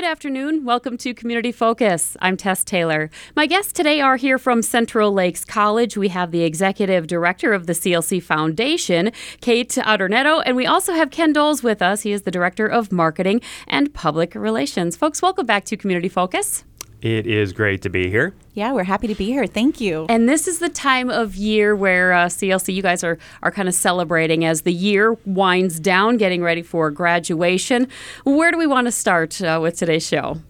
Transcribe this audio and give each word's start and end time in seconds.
good 0.00 0.06
afternoon. 0.06 0.64
Welcome 0.64 0.96
to 0.96 1.12
Community 1.12 1.52
Focus. 1.52 2.16
I'm 2.22 2.38
Tess 2.38 2.64
Taylor. 2.64 3.10
My 3.36 3.44
guests 3.44 3.70
today 3.70 4.00
are 4.00 4.16
here 4.16 4.38
from 4.38 4.62
Central 4.62 5.12
Lakes 5.12 5.44
College. 5.44 5.94
We 5.94 6.08
have 6.08 6.30
the 6.30 6.42
executive 6.42 7.06
director 7.06 7.52
of 7.52 7.66
the 7.66 7.74
CLC 7.74 8.22
Foundation, 8.22 9.12
Kate 9.42 9.68
Adornetto, 9.68 10.42
and 10.46 10.56
we 10.56 10.64
also 10.64 10.94
have 10.94 11.10
Kenn 11.10 11.34
Dols 11.34 11.62
with 11.62 11.82
us. 11.82 12.00
He 12.00 12.12
is 12.12 12.22
the 12.22 12.30
director 12.30 12.66
of 12.66 12.90
marketing 12.90 13.42
and 13.68 13.92
public 13.92 14.34
relations. 14.34 14.96
Folks, 14.96 15.20
welcome 15.20 15.44
back 15.44 15.66
to 15.66 15.76
Community 15.76 16.08
Focus. 16.08 16.64
It 17.02 17.26
is 17.26 17.52
great 17.52 17.80
to 17.82 17.88
be 17.88 18.10
here. 18.10 18.34
Yeah, 18.52 18.72
we're 18.72 18.84
happy 18.84 19.06
to 19.06 19.14
be 19.14 19.26
here. 19.26 19.46
Thank 19.46 19.80
you. 19.80 20.04
And 20.08 20.28
this 20.28 20.46
is 20.46 20.58
the 20.58 20.68
time 20.68 21.08
of 21.08 21.34
year 21.34 21.74
where 21.74 22.12
uh, 22.12 22.26
CLC, 22.26 22.74
you 22.74 22.82
guys 22.82 23.02
are, 23.02 23.18
are 23.42 23.50
kind 23.50 23.68
of 23.68 23.74
celebrating 23.74 24.44
as 24.44 24.62
the 24.62 24.72
year 24.72 25.16
winds 25.24 25.80
down, 25.80 26.18
getting 26.18 26.42
ready 26.42 26.62
for 26.62 26.90
graduation. 26.90 27.88
Where 28.24 28.50
do 28.50 28.58
we 28.58 28.66
want 28.66 28.86
to 28.86 28.92
start 28.92 29.40
uh, 29.40 29.60
with 29.62 29.78
today's 29.78 30.06
show? 30.06 30.40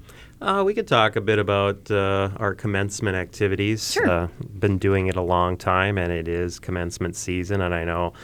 Uh, 0.40 0.62
we 0.64 0.72
could 0.72 0.88
talk 0.88 1.16
a 1.16 1.20
bit 1.20 1.38
about 1.38 1.90
uh, 1.90 2.30
our 2.38 2.54
commencement 2.54 3.16
activities. 3.16 3.92
Sure. 3.92 4.08
Uh, 4.08 4.28
been 4.58 4.78
doing 4.78 5.06
it 5.06 5.16
a 5.16 5.22
long 5.22 5.56
time, 5.56 5.98
and 5.98 6.10
it 6.10 6.26
is 6.26 6.58
commencement 6.58 7.14
season, 7.14 7.60
and 7.60 7.74
I 7.74 7.84
know 7.84 8.14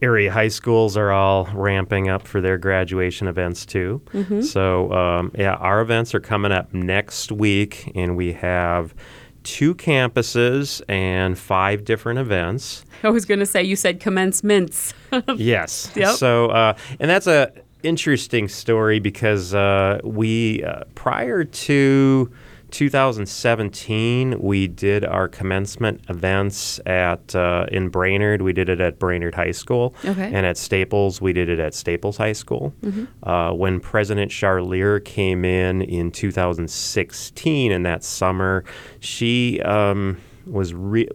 area 0.00 0.30
high 0.30 0.48
schools 0.48 0.96
are 0.96 1.10
all 1.10 1.46
ramping 1.54 2.08
up 2.08 2.26
for 2.26 2.40
their 2.40 2.58
graduation 2.58 3.26
events 3.26 3.66
too. 3.66 4.00
Mm-hmm. 4.12 4.42
So, 4.42 4.92
um, 4.92 5.32
yeah, 5.36 5.54
our 5.54 5.80
events 5.80 6.14
are 6.14 6.20
coming 6.20 6.52
up 6.52 6.72
next 6.72 7.32
week, 7.32 7.90
and 7.94 8.16
we 8.16 8.32
have 8.34 8.94
two 9.42 9.74
campuses 9.74 10.82
and 10.88 11.38
five 11.38 11.84
different 11.84 12.18
events. 12.18 12.84
I 13.02 13.10
was 13.10 13.24
going 13.24 13.40
to 13.40 13.46
say, 13.46 13.62
you 13.62 13.76
said 13.76 14.00
commencements. 14.00 14.94
yes. 15.36 15.90
Yep. 15.96 16.16
So, 16.16 16.50
uh, 16.50 16.76
and 17.00 17.10
that's 17.10 17.26
a 17.26 17.52
interesting 17.82 18.48
story 18.48 18.98
because 18.98 19.54
uh, 19.54 20.00
we 20.04 20.62
uh, 20.64 20.84
prior 20.94 21.44
to 21.44 22.32
2017 22.70 24.38
we 24.40 24.66
did 24.68 25.04
our 25.04 25.28
commencement 25.28 26.00
events 26.08 26.80
at 26.86 27.34
uh, 27.34 27.66
in 27.70 27.88
Brainerd. 27.88 28.42
We 28.42 28.52
did 28.52 28.68
it 28.68 28.80
at 28.80 28.98
Brainerd 28.98 29.34
High 29.34 29.50
School, 29.52 29.94
Okay. 30.04 30.30
and 30.32 30.44
at 30.46 30.56
Staples 30.56 31.20
we 31.20 31.32
did 31.32 31.48
it 31.48 31.58
at 31.58 31.74
Staples 31.74 32.16
High 32.16 32.32
School. 32.32 32.74
Uh, 33.22 33.52
when 33.52 33.80
President 33.80 34.30
Charlier 34.30 35.04
came 35.04 35.44
in 35.44 35.82
in 35.82 36.10
2016 36.10 37.72
in 37.72 37.82
that 37.82 38.04
summer, 38.04 38.64
she. 39.00 39.60
Um, 39.62 40.18
was 40.46 40.72
re- 40.72 41.06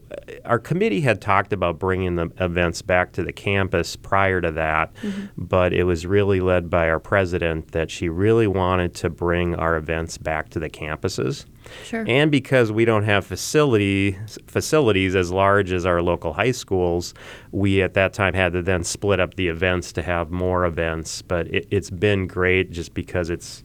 our 0.45 0.59
committee 0.59 1.01
had 1.01 1.19
talked 1.19 1.53
about 1.53 1.79
bringing 1.79 2.17
the 2.17 2.29
events 2.39 2.83
back 2.83 3.11
to 3.13 3.23
the 3.23 3.33
campus 3.33 3.95
prior 3.95 4.39
to 4.39 4.51
that, 4.51 4.93
but 5.35 5.73
it 5.73 5.85
was 5.85 6.05
really 6.05 6.39
led 6.39 6.69
by 6.69 6.87
our 6.87 6.99
president 6.99 7.71
that 7.71 7.89
she 7.89 8.09
really 8.09 8.45
wanted 8.45 8.93
to 8.93 9.09
bring 9.09 9.55
our 9.55 9.75
events 9.75 10.19
back 10.19 10.49
to 10.49 10.59
the 10.59 10.69
campuses. 10.69 11.45
Sure. 11.83 12.05
And 12.07 12.31
because 12.31 12.71
we 12.71 12.85
don't 12.85 13.03
have 13.03 13.25
facilities 13.25 15.15
as 15.15 15.31
large 15.31 15.71
as 15.71 15.85
our 15.85 16.01
local 16.01 16.33
high 16.33 16.51
schools, 16.51 17.13
we 17.51 17.81
at 17.81 17.93
that 17.93 18.13
time 18.13 18.33
had 18.33 18.53
to 18.53 18.61
then 18.61 18.83
split 18.83 19.19
up 19.19 19.35
the 19.35 19.47
events 19.47 19.91
to 19.93 20.01
have 20.01 20.31
more 20.31 20.65
events. 20.65 21.21
But 21.21 21.47
it, 21.47 21.67
it's 21.71 21.89
been 21.89 22.27
great 22.27 22.71
just 22.71 22.93
because 22.93 23.29
it's 23.29 23.63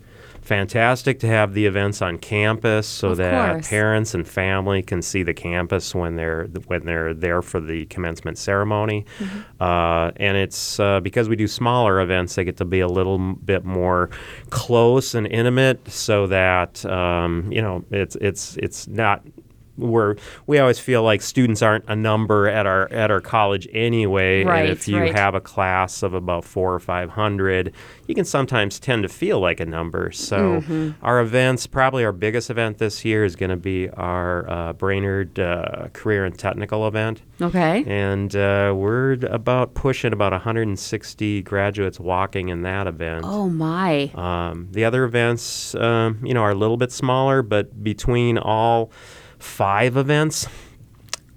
fantastic 0.49 1.19
to 1.21 1.27
have 1.29 1.53
the 1.55 1.67
events 1.67 2.01
on 2.03 2.19
campus 2.19 2.87
so 2.87 3.11
Of 3.11 3.19
that 3.19 3.53
course. 3.53 3.69
parents 3.69 4.15
and 4.15 4.27
family 4.27 4.83
can 4.83 5.03
see 5.03 5.23
the 5.23 5.35
campus 5.35 5.95
when 5.95 6.17
they're 6.17 6.47
when 6.67 6.85
they're 6.85 7.13
there 7.15 7.43
for 7.43 7.61
the 7.61 7.85
commencement 7.87 8.39
ceremony. 8.39 9.05
Mm-hmm. 9.19 9.63
Uh, 9.63 10.11
and 10.17 10.37
it's 10.37 10.81
uh, 10.81 11.01
because 11.01 11.29
we 11.29 11.37
do 11.37 11.47
smaller 11.47 12.01
events, 12.01 12.35
they 12.35 12.45
get 12.45 12.57
to 12.57 12.65
be 12.65 12.81
a 12.81 12.89
little 12.89 13.19
bit 13.35 13.65
more 13.65 14.09
close 14.51 15.15
and 15.15 15.27
intimate, 15.27 15.79
so 15.91 16.27
that 16.29 16.85
um, 16.87 17.51
you 17.53 17.61
know 17.63 17.85
it's 17.91 18.17
it's 18.17 18.57
it's 18.57 18.89
not. 18.89 19.23
We're, 19.79 20.17
we 20.47 20.59
always 20.59 20.79
feel 20.79 21.03
like 21.03 21.23
students 21.23 21.63
aren't 21.63 21.85
a 21.89 21.95
number 21.97 22.49
at 22.49 22.67
our 22.67 22.93
at 22.93 23.11
our 23.11 23.21
college 23.21 23.69
anyway, 23.73 24.45
Right, 24.45 24.61
and 24.63 24.69
if 24.71 24.89
you 24.89 24.99
right. 24.99 25.15
have 25.15 25.35
a 25.35 25.41
class 25.41 26.03
of 26.03 26.15
about 26.15 26.45
four 26.45 26.75
or 26.75 26.81
five 26.81 27.11
hundred, 27.11 27.73
you 28.07 28.15
can 28.15 28.25
sometimes 28.25 28.81
tend 28.81 29.05
to 29.05 29.09
feel 29.09 29.39
like 29.41 29.61
a 29.61 29.67
number. 29.67 30.11
So 30.13 30.39
Mm-hmm. 30.61 31.05
our 31.05 31.21
events, 31.21 31.67
probably 31.67 32.05
our 32.05 32.13
biggest 32.13 32.51
event 32.51 32.79
this 32.79 33.05
year, 33.05 33.25
is 33.25 33.37
going 33.37 33.51
to 33.51 33.57
be 33.57 33.89
our 33.91 34.51
uh, 34.51 34.73
Brainerd 34.73 35.39
uh, 35.39 35.89
Career 35.93 36.25
and 36.25 36.37
Technical 36.39 36.87
event, 36.89 37.23
Okay. 37.41 37.85
and 37.87 38.35
uh, 38.35 38.73
we're 38.77 39.13
about 39.31 39.75
pushing 39.75 40.13
about 40.13 40.33
160 40.33 41.43
graduates 41.43 42.01
walking 42.01 42.49
in 42.49 42.63
that 42.63 42.87
event. 42.87 43.25
Oh, 43.27 43.49
my. 43.49 44.11
Um, 44.15 44.69
the 44.73 44.85
other 44.85 45.05
events, 45.05 45.75
um, 45.75 46.19
you 46.25 46.35
know, 46.35 46.43
are 46.43 46.51
a 46.51 46.55
little 46.55 46.77
bit 46.77 46.91
smaller, 46.93 47.43
but 47.43 47.83
between 47.85 48.39
all 48.39 48.91
five 49.39 49.97
events 49.97 50.47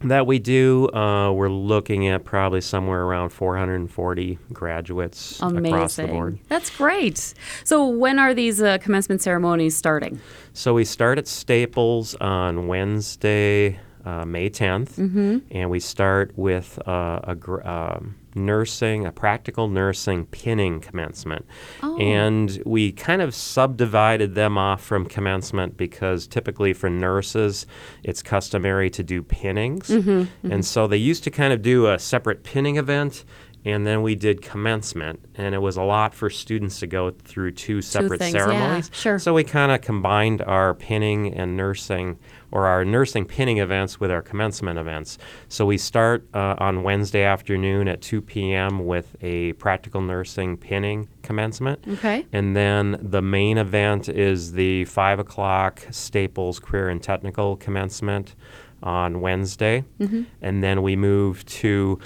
that 0.04 0.26
we 0.26 0.40
do, 0.40 0.90
uh, 0.94 1.32
we're 1.32 1.48
looking 1.50 2.08
at 2.08 2.24
probably 2.26 2.62
somewhere 2.62 3.04
around 3.04 3.30
440 3.30 4.40
graduates 4.52 5.40
across 5.42 5.96
the 5.98 6.08
board. 6.08 6.40
That's 6.48 6.70
great. 6.76 7.36
So, 7.64 7.88
when 7.88 8.18
are 8.18 8.34
these 8.34 8.62
uh, 8.62 8.80
commencement 8.80 9.22
ceremonies 9.22 9.76
starting? 9.78 10.20
So 10.54 10.74
we 10.74 10.86
start 10.86 11.20
at 11.20 11.28
Staples 11.28 12.16
on 12.16 12.68
Wednesday, 12.68 13.80
uh, 14.04 14.26
May 14.26 14.50
10th, 14.50 14.96
Mm-hmm. 14.96 15.38
and 15.52 15.70
we 15.70 15.80
start 15.80 16.32
with 16.36 16.80
uh, 16.88 17.20
a 17.24 17.36
gr- 17.36 17.62
um, 17.68 18.16
nursing, 18.36 19.06
a 19.06 19.12
practical 19.12 19.68
nursing 19.68 20.26
pinning 20.28 20.80
commencement. 20.80 21.46
Oh. 21.84 21.98
And 21.98 22.62
we 22.66 22.92
kind 22.92 23.22
of 23.22 23.34
subdivided 23.34 24.36
them 24.36 24.58
off 24.58 24.84
from 24.84 25.06
commencement 25.06 25.78
because 25.78 26.28
typically 26.28 26.74
for 26.74 26.90
nurses, 26.90 27.66
it's 28.04 28.22
customary 28.22 28.90
to 28.92 29.04
do 29.04 29.22
pinnings. 29.24 29.88
Mm-hmm, 29.90 30.52
And 30.52 30.66
so 30.66 30.88
they 30.88 30.98
used 30.98 31.24
to 31.26 31.32
kind 31.32 31.54
of 31.54 31.62
do 31.62 31.88
a 31.88 32.00
separate 32.00 32.44
pinning 32.44 32.78
event. 32.78 33.24
And 33.64 33.86
then 33.86 34.02
we 34.02 34.16
did 34.16 34.42
commencement, 34.42 35.20
and 35.36 35.54
it 35.54 35.60
was 35.60 35.78
a 35.78 35.84
lot 35.84 36.16
for 36.16 36.32
students 36.32 36.80
to 36.80 36.88
go 36.88 37.12
through 37.12 37.52
two 37.52 37.82
separate 37.82 38.18
things, 38.18 38.34
yeah, 38.34 38.46
ceremonies. 38.46 38.90
sure. 38.92 39.20
So 39.20 39.36
we 39.36 39.44
kind 39.44 39.72
of 39.72 39.82
combined 39.82 40.42
our 40.42 40.74
pinning 40.74 41.32
and 41.34 41.56
nursing, 41.56 42.18
or 42.50 42.66
our 42.66 42.84
nursing 42.84 43.24
pinning 43.26 43.60
events 43.60 44.00
with 44.00 44.10
our 44.10 44.24
commencement 44.24 44.80
events. 44.80 45.20
So 45.48 45.68
we 45.68 45.78
start 45.78 46.28
uh, 46.34 46.56
on 46.58 46.82
Wednesday 46.82 47.24
afternoon 47.24 47.88
at 47.88 48.02
2 48.02 48.22
p.m. 48.22 48.86
with 48.86 49.16
a 49.22 49.54
practical 49.54 50.02
nursing 50.02 50.58
pinning 50.58 51.08
commencement. 51.22 51.84
Okay. 51.88 52.26
And 52.34 52.56
then 52.56 52.98
the 53.00 53.22
main 53.22 53.60
event 53.60 54.10
is 54.10 54.54
the 54.54 54.86
5 54.86 55.20
o'clock 55.20 55.86
Staples 55.92 56.60
Career 56.60 56.90
and 56.90 57.02
Technical 57.02 57.58
commencement 57.58 58.34
on 58.82 59.22
Wednesday. 59.22 59.84
Mm-hmm. 60.00 60.24
And 60.42 60.64
then 60.64 60.82
we 60.82 60.96
move 60.96 61.46
to. 61.46 62.00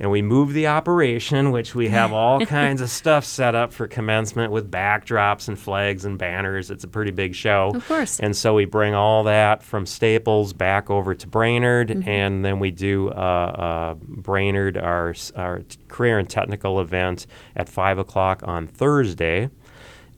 And 0.00 0.10
we 0.12 0.22
move 0.22 0.52
the 0.52 0.68
operation, 0.68 1.50
which 1.50 1.74
we 1.74 1.88
have 1.88 2.12
all 2.20 2.44
kinds 2.46 2.80
of 2.80 2.88
stuff 2.90 3.24
set 3.24 3.54
up 3.54 3.72
for 3.72 3.86
commencement 3.88 4.52
with 4.52 4.70
backdrops 4.70 5.48
and 5.48 5.58
flags 5.58 6.04
and 6.04 6.16
banners. 6.16 6.70
It's 6.70 6.84
a 6.84 6.88
pretty 6.88 7.10
big 7.10 7.34
show. 7.34 7.72
Of 7.74 7.86
course. 7.88 8.20
And 8.20 8.36
so 8.36 8.54
we 8.54 8.64
bring 8.64 8.94
all 8.94 9.24
that 9.24 9.62
from 9.62 9.86
Staples 9.86 10.52
back 10.52 10.88
over 10.90 11.14
to 11.14 11.26
Brainerd, 11.26 11.88
Mm-hmm. 11.88 12.08
and 12.08 12.44
then 12.44 12.58
we 12.60 12.70
do 12.70 13.08
uh, 13.08 13.12
uh, 13.12 13.94
Brainerd, 14.00 14.76
our, 14.76 15.14
our 15.34 15.62
career 15.88 16.18
and 16.18 16.28
technical 16.30 16.80
event 16.80 17.26
at 17.56 17.68
5 17.68 17.98
o'clock 17.98 18.42
on 18.44 18.66
Thursday. 18.66 19.50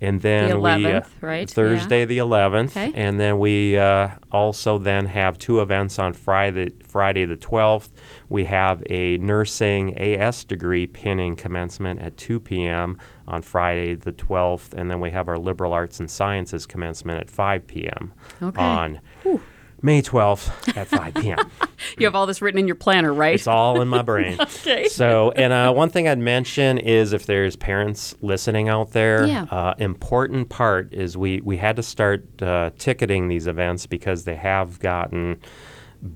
And 0.03 0.23
then 0.23 0.51
The 0.51 0.59
we 0.61 0.71
11th, 0.71 1.05
uh, 1.05 1.09
right? 1.21 1.51
Thursday 1.51 2.05
the 2.07 2.19
11th, 2.19 2.71
Okay. 2.71 2.93
and 2.95 3.21
then 3.21 3.39
we 3.39 3.77
uh, 3.77 4.09
also 4.33 4.79
then 4.79 5.07
have 5.07 5.37
two 5.37 5.61
events 5.61 5.99
on 5.99 6.15
Friday, 6.15 6.71
Friday 6.89 7.27
the 7.27 7.37
12th. 7.37 7.91
We 8.31 8.45
have 8.45 8.83
a 8.89 9.19
nursing 9.19 9.99
AS 9.99 10.45
degree 10.45 10.87
pinning 10.87 11.37
commencement 11.37 12.01
at 12.01 12.17
2 12.17 12.41
p.m. 12.41 12.97
on 13.29 13.43
Friday 13.43 13.95
the 13.95 14.13
12th, 14.13 14.73
and 14.73 14.91
then 14.91 15.01
we 15.01 15.11
have 15.11 15.29
our 15.29 15.39
liberal 15.39 15.73
arts 15.75 16.01
and 16.01 16.11
sciences 16.11 16.65
commencement 16.65 17.21
at 17.21 17.29
5 17.31 17.67
p.m. 17.67 18.15
Okay. 18.43 18.61
on 18.63 19.01
May 19.83 20.03
12th 20.03 20.77
at 20.77 20.89
5 20.89 21.15
p.m. 21.15 21.39
You 21.99 22.07
have 22.07 22.15
all 22.15 22.27
this 22.27 22.43
written 22.43 22.61
in 22.61 22.67
your 22.67 22.77
planner, 22.77 23.13
right? 23.13 23.35
It's 23.35 23.47
all 23.47 23.81
in 23.81 23.89
my 23.89 24.03
brain. 24.03 24.37
Okay. 24.41 24.87
So, 24.89 25.31
and 25.33 25.53
uh, 25.53 25.73
one 25.73 25.89
thing 25.89 26.07
I'd 26.09 26.19
mention 26.19 26.77
is 26.79 27.13
if 27.15 27.25
there's 27.27 27.57
parents 27.57 28.15
listening 28.21 28.69
out 28.69 28.91
there, 28.93 29.27
Yeah. 29.27 29.45
uh, 29.51 29.75
important 29.79 30.51
part 30.51 30.93
is 30.93 31.17
we, 31.17 31.41
we 31.41 31.57
had 31.57 31.77
to 31.77 31.83
start 31.83 32.25
uh, 32.43 32.71
ticketing 32.79 33.29
these 33.29 33.47
events 33.47 33.87
because 33.87 34.25
they 34.25 34.37
have 34.37 34.79
gotten 34.79 35.41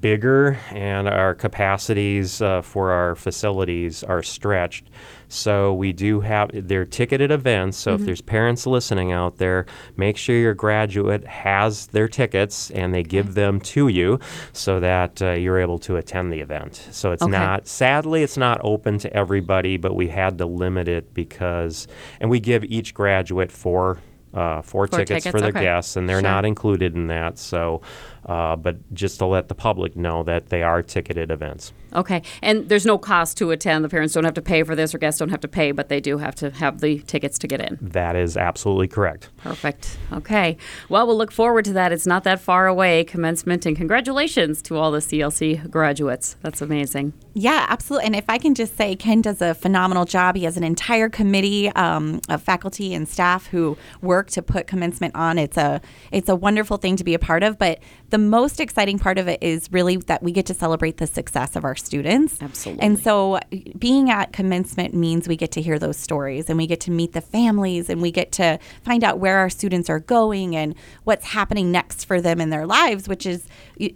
bigger 0.01 0.59
and 0.71 1.09
our 1.09 1.35
capacities 1.35 2.41
uh, 2.41 2.63
for 2.63 2.91
our 2.91 3.15
facilities 3.15 4.03
are 4.03 4.23
stretched. 4.23 4.89
So 5.29 5.75
we 5.75 5.93
do 5.93 6.21
have 6.21 6.51
they're 6.53 6.85
ticketed 6.85 7.31
events. 7.31 7.77
So 7.77 7.95
if 7.95 8.05
there's 8.05 8.21
parents 8.21 8.67
listening 8.67 9.13
out 9.13 9.39
there, 9.39 9.67
make 9.97 10.17
sure 10.17 10.37
your 10.37 10.55
graduate 10.55 11.27
has 11.27 11.89
their 11.89 12.09
tickets 12.09 12.71
and 12.71 12.95
they 12.95 13.03
give 13.03 13.35
them 13.35 13.61
to 13.61 13.89
you 13.89 14.21
so 14.53 14.81
that 14.81 15.21
uh, 15.21 15.33
you're 15.33 15.59
able 15.59 15.79
to 15.81 15.97
attend 15.97 16.33
the 16.33 16.41
event. 16.41 16.77
So 16.93 17.13
it's 17.13 17.23
Okay. 17.23 17.33
not 17.33 17.67
sadly 17.67 18.23
it's 18.23 18.37
not 18.37 18.61
open 18.63 18.99
to 18.99 19.13
everybody, 19.15 19.77
but 19.77 19.95
we 19.95 20.09
had 20.09 20.39
to 20.39 20.47
limit 20.47 20.89
it 20.89 21.13
because 21.15 21.89
and 22.21 22.31
we 22.31 22.39
give 22.41 22.65
each 22.65 22.95
graduate 22.95 23.51
four 23.51 23.99
uh, 24.35 24.63
four, 24.63 24.87
Four 24.87 24.99
tickets, 25.01 25.25
tickets, 25.25 25.31
for 25.31 25.41
the 25.41 25.49
okay. 25.49 25.63
guests, 25.63 25.97
and 25.97 26.09
they're 26.09 26.17
Sure. 26.21 26.31
not 26.31 26.45
included 26.45 26.95
in 26.95 27.07
that. 27.07 27.39
So, 27.39 27.81
uh, 28.27 28.57
but 28.57 28.77
just 28.95 29.19
to 29.19 29.27
let 29.27 29.49
the 29.49 29.55
public 29.55 29.97
know 29.97 30.23
that 30.25 30.49
they 30.49 30.63
are 30.63 30.83
ticketed 30.83 31.31
events. 31.31 31.73
Okay. 31.95 32.23
And 32.43 32.69
there's 32.69 32.87
no 32.87 32.99
cost 32.99 33.37
to 33.39 33.51
attend. 33.53 33.85
The 33.85 33.89
parents 33.89 34.15
don't 34.15 34.25
have 34.25 34.35
to 34.35 34.43
pay 34.43 34.63
for 34.65 34.75
this 34.75 34.95
or 34.95 34.99
guests 34.99 35.19
don't 35.21 35.29
have 35.29 35.43
to 35.43 35.49
pay, 35.49 35.71
but 35.71 35.89
they 35.89 36.01
do 36.01 36.19
have 36.19 36.35
to 36.37 36.51
have 36.51 36.81
the 36.81 36.99
tickets 37.01 37.39
to 37.41 37.47
get 37.47 37.61
in. 37.61 37.79
That 37.81 38.17
is 38.17 38.37
absolutely 38.37 38.89
correct. 38.89 39.29
Perfect. 39.37 39.97
Okay. 40.13 40.57
Well, 40.89 41.07
we'll 41.07 41.17
look 41.17 41.31
forward 41.31 41.65
to 41.67 41.73
that. 41.75 41.93
It's 41.93 42.07
not 42.07 42.25
that 42.25 42.41
far 42.41 42.67
away, 42.67 43.05
commencement, 43.05 43.65
and 43.67 43.77
congratulations 43.77 44.61
to 44.63 44.77
all 44.77 44.91
the 44.91 44.99
CLC 44.99 45.71
graduates. 45.71 46.37
That's 46.43 46.61
amazing. 46.61 47.13
Yeah, 47.35 47.67
absolutely. 47.69 48.07
And 48.07 48.17
if 48.17 48.25
I 48.29 48.39
can 48.39 48.55
just 48.55 48.77
say, 48.77 48.97
Kenn 48.97 49.23
does 49.23 49.41
a 49.41 49.55
phenomenal 49.55 50.05
job. 50.05 50.35
He 50.35 50.45
has 50.45 50.57
an 50.57 50.65
entire 50.65 51.09
committee 51.09 51.69
um, 51.71 52.21
of 52.29 52.43
faculty 52.43 52.93
and 52.95 53.09
staff 53.09 53.47
who 53.49 53.77
work 54.03 54.24
to 54.31 54.43
put 54.43 54.67
commencement 54.67 55.15
on. 55.15 55.39
It's 55.39 55.57
a 55.57 55.81
it's 56.13 56.29
a 56.29 56.37
wonderful 56.37 56.77
thing 56.77 56.97
to 56.97 57.05
be 57.05 57.15
a 57.15 57.19
part 57.19 57.43
of. 57.43 57.59
But 57.59 57.81
the 58.11 58.19
most 58.19 58.61
exciting 58.61 58.99
part 58.99 59.19
of 59.19 59.29
it 59.29 59.43
is 59.43 59.69
really 59.73 59.97
that 59.97 60.23
we 60.23 60.33
get 60.33 60.47
to 60.47 60.55
celebrate 60.55 60.99
the 60.99 61.07
success 61.07 61.57
of 61.57 61.65
our 61.65 61.75
students. 61.75 62.41
Absolutely. 62.41 62.85
And 62.85 62.99
so, 62.99 63.39
being 63.79 64.11
at 64.11 64.33
commencement 64.33 64.95
means 64.95 65.29
we 65.29 65.37
get 65.37 65.53
to 65.53 65.63
hear 65.63 65.79
those 65.79 65.97
stories, 65.97 66.49
and 66.49 66.59
we 66.59 66.67
get 66.67 66.81
to 66.81 66.91
meet 66.91 67.13
the 67.13 67.21
families, 67.21 67.89
and 67.89 68.01
we 68.03 68.11
get 68.11 68.33
to 68.33 68.59
find 68.83 69.03
out 69.03 69.19
where 69.19 69.39
our 69.39 69.51
students 69.51 69.89
are 69.89 70.01
going 70.01 70.55
and 70.55 70.75
what's 71.05 71.25
happening 71.25 71.73
next 71.73 72.05
for 72.05 72.21
them 72.21 72.41
in 72.41 72.51
their 72.51 72.67
lives, 72.67 73.09
which 73.09 73.27
is 73.27 73.47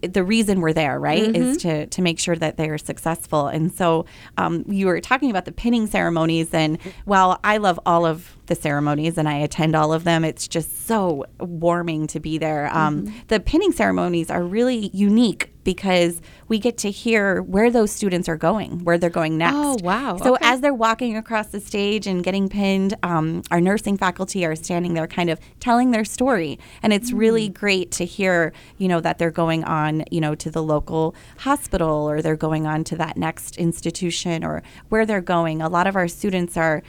the 0.03 0.25
reason 0.25 0.61
we're 0.61 0.73
there, 0.73 0.99
right? 0.99 1.37
Is 1.37 1.59
to 1.59 1.87
to 1.87 2.03
make 2.03 2.19
sure 2.19 2.37
that 2.37 2.57
they 2.57 2.69
are 2.69 2.79
successful. 2.79 3.49
And 3.49 3.73
so, 3.73 4.07
um, 4.37 4.65
you 4.69 4.87
were 4.87 5.01
talking 5.01 5.31
about 5.31 5.45
the 5.45 5.53
pinning 5.53 5.87
ceremonies, 5.87 6.53
and 6.53 6.79
while 7.05 7.39
I 7.45 7.59
love 7.59 7.79
all 7.87 8.07
of 8.07 8.38
the 8.49 8.55
ceremonies 8.55 9.17
and 9.17 9.29
I 9.29 9.35
attend 9.37 9.75
all 9.77 9.93
of 9.93 10.05
them, 10.05 10.25
it's 10.25 10.49
just 10.49 10.87
so 10.87 11.25
warming 11.39 12.07
to 12.09 12.21
be 12.21 12.39
there. 12.39 12.69
Um, 12.77 13.15
The 13.29 13.41
pinning 13.41 13.73
ceremonies 13.73 14.31
are 14.31 14.43
really 14.43 14.91
unique 14.93 15.53
because 15.69 16.23
we 16.49 16.59
get 16.59 16.79
to 16.79 16.91
hear 16.91 17.43
where 17.43 17.71
those 17.71 17.91
students 17.91 18.27
are 18.27 18.39
going, 18.39 18.83
where 18.85 18.97
they're 18.97 19.11
going 19.11 19.37
next. 19.37 19.55
Oh, 19.55 19.77
wow. 19.83 20.17
So 20.17 20.35
Okay. 20.37 20.47
as 20.47 20.63
they're 20.63 20.73
walking 20.73 21.15
across 21.15 21.49
the 21.49 21.61
stage 21.61 22.07
and 22.07 22.25
getting 22.25 22.49
pinned, 22.49 22.95
um, 23.03 23.43
our 23.51 23.61
nursing 23.61 23.99
faculty 23.99 24.47
are 24.47 24.57
standing 24.57 24.95
there, 24.95 25.07
kind 25.07 25.29
of 25.29 25.39
telling 25.61 25.91
their 25.91 26.07
story, 26.07 26.59
and 26.83 26.95
it's 26.95 27.13
really 27.13 27.51
great 27.51 27.91
to 27.91 28.07
hear, 28.07 28.55
you 28.79 28.89
know, 28.89 29.01
that 29.03 29.19
they're 29.19 29.31
going 29.31 29.63
on, 29.65 30.05
you 30.11 30.23
know, 30.23 30.35
to 30.37 30.51
the 30.51 30.63
local 30.63 31.15
hospital 31.39 32.09
or 32.09 32.23
they're 32.23 32.35
going 32.35 32.67
on 32.67 32.83
to 32.85 32.97
that 32.97 33.19
next 33.19 33.59
institution 33.59 34.43
or 34.43 34.63
where 34.89 35.05
they're 35.05 35.21
going. 35.21 35.61
A 35.61 35.69
lot 35.69 35.87
of 35.87 35.97
our 35.97 36.09
students 36.09 36.57
are. 36.57 36.83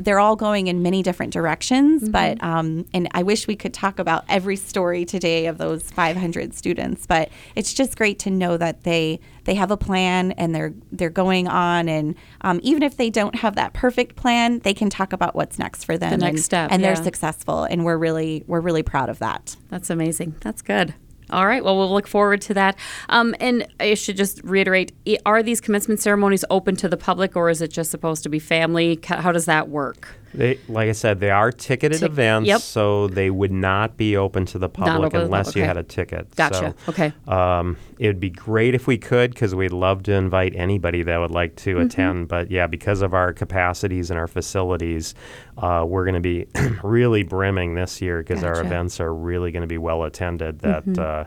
They're 0.00 0.18
all 0.18 0.34
going 0.34 0.66
in 0.66 0.82
many 0.82 1.00
different 1.04 1.32
directions, 1.32 2.08
but 2.08 2.42
um, 2.42 2.86
and 2.92 3.06
I 3.12 3.22
wish 3.22 3.46
we 3.46 3.54
could 3.54 3.72
talk 3.72 4.00
about 4.00 4.24
every 4.28 4.56
story 4.56 5.04
today 5.04 5.46
of 5.46 5.58
those 5.58 5.92
500 5.92 6.54
students. 6.54 7.06
But 7.06 7.28
it's 7.54 7.72
just 7.72 7.96
great 7.96 8.18
to 8.20 8.25
know 8.30 8.56
that 8.56 8.84
they 8.84 9.20
they 9.44 9.54
have 9.54 9.70
a 9.70 9.76
plan 9.76 10.32
and 10.32 10.54
they're 10.54 10.74
they're 10.92 11.10
going 11.10 11.48
on 11.48 11.88
and 11.88 12.14
um, 12.42 12.60
even 12.62 12.82
if 12.82 12.96
they 12.96 13.10
don't 13.10 13.36
have 13.36 13.54
that 13.56 13.72
perfect 13.72 14.16
plan 14.16 14.58
they 14.60 14.74
can 14.74 14.90
talk 14.90 15.12
about 15.12 15.34
what's 15.34 15.58
next 15.58 15.84
for 15.84 15.96
them 15.96 16.18
next 16.20 16.24
and, 16.24 16.40
step, 16.40 16.72
and 16.72 16.82
yeah. 16.82 16.94
they're 16.94 17.04
successful 17.04 17.64
and 17.64 17.84
we're 17.84 17.98
really 17.98 18.44
we're 18.46 18.60
really 18.60 18.82
proud 18.82 19.08
of 19.08 19.18
that 19.18 19.36
That's 19.68 19.90
amazing. 19.90 20.34
That's 20.40 20.62
good. 20.62 20.94
All 21.30 21.46
right. 21.46 21.64
Well, 21.64 21.76
we'll 21.76 21.92
look 21.92 22.06
forward 22.06 22.40
to 22.42 22.54
that. 22.54 22.78
Um, 23.08 23.34
and 23.40 23.66
I 23.80 23.94
should 23.94 24.16
just 24.16 24.40
reiterate: 24.44 24.92
Are 25.26 25.42
these 25.42 25.60
commencement 25.60 26.00
ceremonies 26.00 26.44
open 26.50 26.76
to 26.76 26.88
the 26.88 26.96
public, 26.96 27.34
or 27.34 27.50
is 27.50 27.60
it 27.60 27.68
just 27.68 27.90
supposed 27.90 28.22
to 28.22 28.28
be 28.28 28.38
family? 28.38 29.00
How 29.04 29.32
does 29.32 29.46
that 29.46 29.68
work? 29.68 30.08
They, 30.36 30.58
like 30.68 30.88
I 30.88 30.92
said, 30.92 31.20
they 31.20 31.30
are 31.30 31.50
ticketed 31.50 32.00
Tic- 32.00 32.10
events, 32.10 32.46
yep. 32.46 32.60
so 32.60 33.08
they 33.08 33.30
would 33.30 33.52
not 33.52 33.96
be 33.96 34.16
open 34.16 34.46
to 34.46 34.58
the 34.58 34.68
public 34.68 35.12
to 35.12 35.18
the 35.18 35.24
unless 35.24 35.46
public, 35.46 35.56
you 35.56 35.62
okay. 35.62 35.66
had 35.68 35.76
a 35.76 35.82
ticket. 35.82 36.36
Gotcha. 36.36 36.74
So, 36.84 36.90
Okay. 36.92 37.12
Um, 37.26 37.76
it 37.98 38.06
would 38.08 38.20
be 38.20 38.30
great 38.30 38.74
if 38.74 38.86
we 38.86 38.98
could, 38.98 39.30
because 39.32 39.54
we'd 39.54 39.72
love 39.72 40.02
to 40.04 40.12
invite 40.12 40.54
anybody 40.54 41.02
that 41.02 41.16
would 41.18 41.30
like 41.30 41.56
to 41.56 41.76
Mm-hmm. 41.76 41.86
attend. 41.86 42.28
But 42.28 42.50
yeah, 42.50 42.66
because 42.66 43.02
of 43.02 43.14
our 43.14 43.32
capacities 43.32 44.10
and 44.10 44.18
our 44.18 44.26
facilities, 44.28 45.14
uh, 45.58 45.84
we're 45.88 46.04
going 46.04 46.14
to 46.14 46.20
be 46.20 46.46
really 46.82 47.22
brimming 47.22 47.74
this 47.74 48.00
year 48.02 48.18
because 48.18 48.44
our 48.44 48.60
events 48.60 49.00
are 49.00 49.14
really 49.14 49.50
going 49.52 49.62
to 49.62 49.66
be 49.66 49.78
well 49.78 50.04
attended. 50.04 50.60
That, 50.60 50.84
Mm-hmm. 50.86 51.00
uh, 51.00 51.24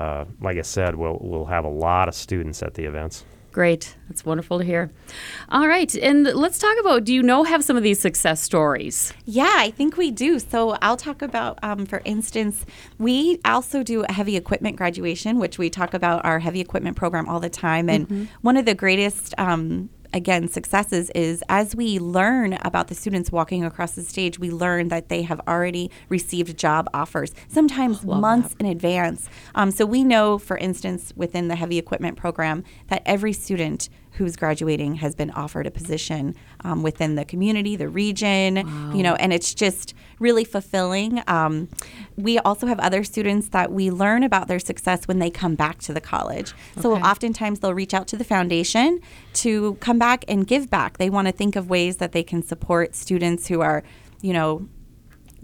uh, 0.00 0.24
like 0.40 0.56
I 0.56 0.62
said, 0.62 0.94
we'll 0.94 1.18
we'll 1.20 1.46
have 1.46 1.64
a 1.64 1.68
lot 1.68 2.06
of 2.08 2.14
students 2.14 2.62
at 2.62 2.74
the 2.74 2.84
events. 2.84 3.24
Great. 3.52 3.96
That's 4.08 4.24
wonderful 4.24 4.58
to 4.58 4.64
hear. 4.64 4.90
All 5.48 5.66
right. 5.66 5.92
And 5.96 6.24
let's 6.24 6.58
talk 6.58 6.76
about 6.78 7.04
do 7.04 7.12
you 7.12 7.22
know 7.22 7.42
have 7.44 7.64
some 7.64 7.76
of 7.76 7.82
these 7.82 7.98
success 7.98 8.40
stories? 8.40 9.12
Yeah, 9.24 9.54
I 9.56 9.70
think 9.70 9.96
we 9.96 10.10
do. 10.10 10.38
So 10.38 10.76
I'll 10.82 10.96
talk 10.96 11.20
about, 11.20 11.58
um, 11.62 11.84
for 11.86 12.00
instance, 12.04 12.64
we 12.98 13.40
also 13.44 13.82
do 13.82 14.04
a 14.04 14.12
heavy 14.12 14.36
equipment 14.36 14.76
graduation, 14.76 15.38
which 15.38 15.58
we 15.58 15.68
talk 15.68 15.94
about 15.94 16.24
our 16.24 16.38
heavy 16.38 16.60
equipment 16.60 16.96
program 16.96 17.28
all 17.28 17.40
the 17.40 17.50
time. 17.50 17.88
And 17.88 18.28
one 18.42 18.56
of 18.56 18.66
the 18.66 18.74
greatest, 18.74 19.34
um, 19.36 19.90
again, 20.12 20.48
successes 20.48 21.10
is 21.14 21.42
as 21.48 21.74
we 21.74 21.98
learn 21.98 22.54
about 22.62 22.88
the 22.88 22.94
students 22.94 23.30
walking 23.30 23.64
across 23.64 23.92
the 23.92 24.02
stage, 24.02 24.38
we 24.38 24.50
learn 24.50 24.88
that 24.88 25.08
they 25.08 25.22
have 25.22 25.40
already 25.46 25.90
received 26.08 26.56
job 26.56 26.88
offers, 26.92 27.32
sometimes 27.48 28.04
months 28.04 28.54
in 28.58 28.66
advance. 28.66 29.28
Um, 29.54 29.70
so 29.70 29.86
we 29.86 30.04
know, 30.04 30.38
for 30.38 30.56
instance, 30.58 31.12
within 31.16 31.48
the 31.48 31.56
heavy 31.56 31.78
equipment 31.78 32.16
program, 32.16 32.64
that 32.88 33.02
every 33.06 33.32
student 33.32 33.88
who's 34.12 34.36
graduating 34.36 34.96
has 34.96 35.14
been 35.14 35.30
offered 35.30 35.66
a 35.66 35.70
position 35.70 36.34
um, 36.64 36.82
within 36.82 37.14
the 37.14 37.24
community, 37.24 37.76
the 37.76 37.88
region, 37.88 38.56
you 38.94 39.02
know, 39.02 39.14
and 39.14 39.32
it's 39.32 39.54
just 39.54 39.94
really 40.18 40.44
fulfilling. 40.44 41.22
Um, 41.26 41.68
we 42.16 42.38
also 42.40 42.66
have 42.66 42.78
other 42.80 43.02
students 43.04 43.48
that 43.50 43.72
we 43.72 43.90
learn 43.90 44.22
about 44.22 44.48
their 44.48 44.58
success 44.58 45.06
when 45.08 45.18
they 45.20 45.30
come 45.30 45.54
back 45.54 45.78
to 45.80 45.92
the 45.92 46.00
college. 46.00 46.52
So 46.80 46.92
Okay. 46.94 47.02
oftentimes 47.02 47.60
they'll 47.60 47.72
reach 47.74 47.94
out 47.94 48.08
to 48.08 48.16
the 48.16 48.24
foundation 48.24 49.00
to 49.34 49.74
come 49.76 49.98
back 49.98 50.24
and 50.28 50.46
give 50.46 50.68
back. 50.68 50.98
They 50.98 51.08
want 51.08 51.28
to 51.28 51.32
think 51.32 51.56
of 51.56 51.70
ways 51.70 51.96
that 51.98 52.12
they 52.12 52.22
can 52.22 52.42
support 52.42 52.94
students 52.94 53.46
who 53.48 53.60
are, 53.60 53.82
you 54.20 54.32
know, 54.32 54.68